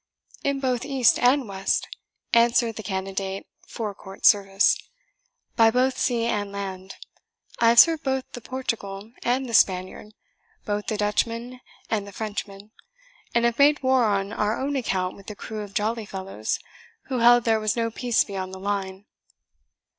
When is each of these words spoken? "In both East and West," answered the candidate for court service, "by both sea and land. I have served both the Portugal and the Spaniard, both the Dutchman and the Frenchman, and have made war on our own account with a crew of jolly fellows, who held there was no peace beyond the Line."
"In 0.43 0.59
both 0.59 0.83
East 0.83 1.19
and 1.19 1.47
West," 1.47 1.87
answered 2.33 2.75
the 2.77 2.81
candidate 2.81 3.45
for 3.67 3.93
court 3.93 4.25
service, 4.25 4.75
"by 5.55 5.69
both 5.69 5.95
sea 5.99 6.25
and 6.25 6.51
land. 6.51 6.95
I 7.59 7.69
have 7.69 7.79
served 7.81 8.01
both 8.01 8.23
the 8.31 8.41
Portugal 8.41 9.11
and 9.21 9.47
the 9.47 9.53
Spaniard, 9.53 10.15
both 10.65 10.87
the 10.87 10.97
Dutchman 10.97 11.61
and 11.87 12.07
the 12.07 12.11
Frenchman, 12.13 12.71
and 13.35 13.45
have 13.45 13.59
made 13.59 13.83
war 13.83 14.05
on 14.05 14.33
our 14.33 14.59
own 14.59 14.75
account 14.75 15.15
with 15.17 15.29
a 15.29 15.35
crew 15.35 15.61
of 15.61 15.75
jolly 15.75 16.07
fellows, 16.07 16.57
who 17.03 17.19
held 17.19 17.43
there 17.43 17.59
was 17.59 17.75
no 17.77 17.91
peace 17.91 18.23
beyond 18.23 18.55
the 18.55 18.59
Line." 18.59 19.05